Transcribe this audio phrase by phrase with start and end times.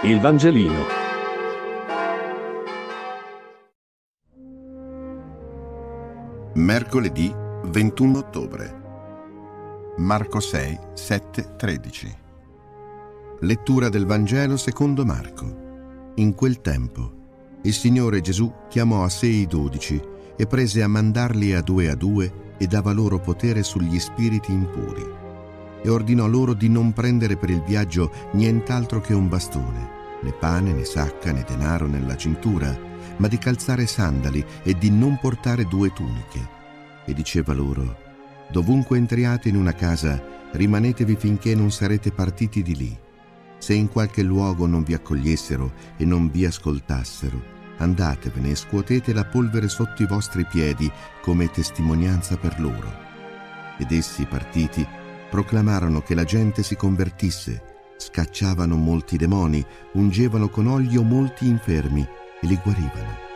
[0.00, 0.86] Il Vangelino.
[6.54, 7.34] Mercoledì
[7.64, 8.82] 21 ottobre.
[9.96, 12.16] Marco 6, 7, 13.
[13.40, 16.12] Lettura del Vangelo secondo Marco.
[16.14, 17.12] In quel tempo,
[17.62, 20.00] il Signore Gesù chiamò a sé i dodici
[20.36, 25.26] e prese a mandarli a due a due e dava loro potere sugli spiriti impuri
[25.82, 29.90] e ordinò loro di non prendere per il viaggio nient'altro che un bastone,
[30.22, 32.76] né pane, né sacca, né denaro nella cintura,
[33.16, 36.56] ma di calzare sandali e di non portare due tuniche.
[37.04, 37.96] E diceva loro,
[38.50, 40.22] dovunque entriate in una casa,
[40.52, 42.98] rimanetevi finché non sarete partiti di lì.
[43.58, 49.24] Se in qualche luogo non vi accogliessero e non vi ascoltassero, andatevene e scuotete la
[49.24, 50.90] polvere sotto i vostri piedi
[51.22, 53.06] come testimonianza per loro.
[53.78, 54.86] Ed essi, partiti,
[55.28, 62.06] proclamarono che la gente si convertisse, scacciavano molti demoni, ungevano con olio molti infermi
[62.40, 63.26] e li guarivano.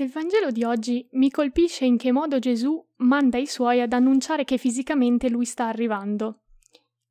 [0.00, 4.44] Del Vangelo di oggi mi colpisce in che modo Gesù manda i suoi ad annunciare
[4.44, 6.44] che fisicamente lui sta arrivando.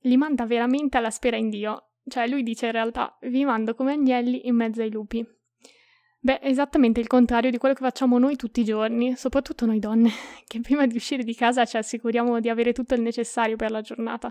[0.03, 3.91] Li manda veramente alla spera in Dio, cioè lui dice in realtà vi mando come
[3.91, 5.23] agnelli in mezzo ai lupi.
[6.21, 10.09] Beh, esattamente il contrario di quello che facciamo noi tutti i giorni, soprattutto noi donne,
[10.45, 13.79] che prima di uscire di casa ci assicuriamo di avere tutto il necessario per la
[13.79, 14.29] giornata,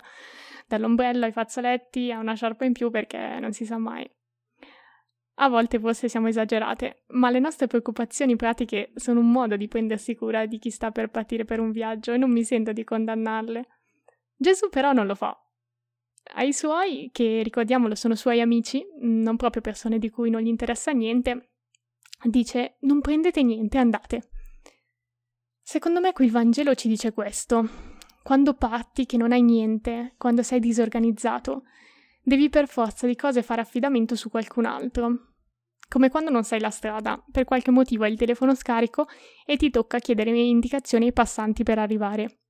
[0.67, 4.09] dall'ombrello ai fazzoletti a una sciarpa in più perché non si sa mai.
[5.41, 10.15] A volte forse siamo esagerate, ma le nostre preoccupazioni pratiche sono un modo di prendersi
[10.15, 13.67] cura di chi sta per partire per un viaggio e non mi sento di condannarle.
[14.37, 15.41] Gesù però non lo fa.
[16.35, 20.91] Ai suoi, che ricordiamolo sono suoi amici, non proprio persone di cui non gli interessa
[20.91, 21.53] niente,
[22.25, 24.31] dice non prendete niente, andate.
[25.63, 27.69] Secondo me qui il Vangelo ci dice questo.
[28.23, 31.65] Quando parti che non hai niente, quando sei disorganizzato,
[32.23, 35.35] devi per forza di cose fare affidamento su qualcun altro.
[35.89, 39.07] Come quando non sai la strada, per qualche motivo hai il telefono scarico
[39.47, 42.41] e ti tocca chiedere indicazioni ai passanti per arrivare.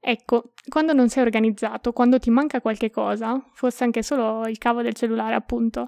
[0.00, 4.82] Ecco, quando non sei organizzato, quando ti manca qualche cosa, forse anche solo il cavo
[4.82, 5.86] del cellulare appunto,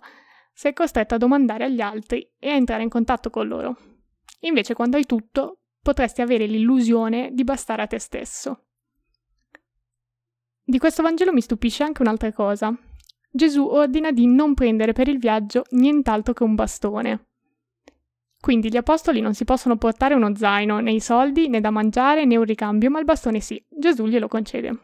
[0.55, 3.77] sei costretto a domandare agli altri e a entrare in contatto con loro.
[4.41, 8.67] Invece quando hai tutto, potresti avere l'illusione di bastare a te stesso.
[10.63, 12.75] Di questo Vangelo mi stupisce anche un'altra cosa.
[13.31, 17.27] Gesù ordina di non prendere per il viaggio nient'altro che un bastone.
[18.41, 22.25] Quindi gli apostoli non si possono portare uno zaino, né i soldi, né da mangiare,
[22.25, 23.63] né un ricambio, ma il bastone sì.
[23.69, 24.79] Gesù glielo concede.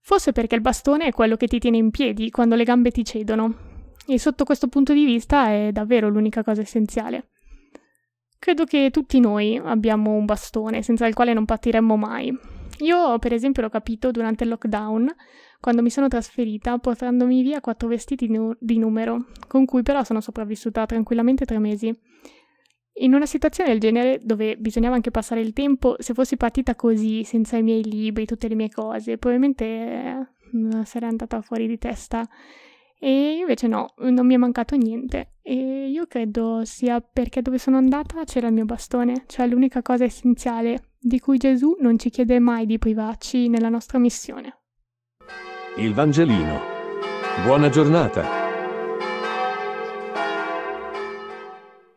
[0.00, 3.04] Forse perché il bastone è quello che ti tiene in piedi quando le gambe ti
[3.04, 3.77] cedono,
[4.10, 7.28] e sotto questo punto di vista è davvero l'unica cosa essenziale.
[8.38, 12.34] Credo che tutti noi abbiamo un bastone senza il quale non partiremmo mai.
[12.78, 15.14] Io, per esempio, l'ho capito durante il lockdown,
[15.60, 20.22] quando mi sono trasferita portandomi via quattro vestiti nu- di numero, con cui però sono
[20.22, 21.92] sopravvissuta tranquillamente tre mesi.
[23.00, 27.24] In una situazione del genere, dove bisognava anche passare il tempo, se fossi partita così,
[27.24, 32.26] senza i miei libri, tutte le mie cose, probabilmente eh, sarei andata fuori di testa
[32.98, 35.34] e invece no, non mi è mancato niente.
[35.42, 40.04] E io credo sia perché dove sono andata c'era il mio bastone, cioè l'unica cosa
[40.04, 44.58] essenziale di cui Gesù non ci chiede mai di privarci nella nostra missione.
[45.76, 46.60] Il Vangelino.
[47.44, 48.37] Buona giornata.